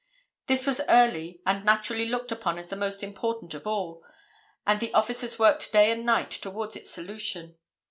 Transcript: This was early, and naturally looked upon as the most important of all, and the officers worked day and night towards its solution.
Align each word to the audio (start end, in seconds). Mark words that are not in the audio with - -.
This 0.47 0.65
was 0.65 0.81
early, 0.89 1.43
and 1.45 1.63
naturally 1.63 2.07
looked 2.07 2.31
upon 2.31 2.57
as 2.57 2.69
the 2.69 2.75
most 2.75 3.03
important 3.03 3.53
of 3.53 3.67
all, 3.67 4.03
and 4.65 4.79
the 4.79 4.91
officers 4.95 5.37
worked 5.37 5.71
day 5.71 5.91
and 5.91 6.03
night 6.03 6.31
towards 6.31 6.75
its 6.75 6.89
solution. 6.89 7.59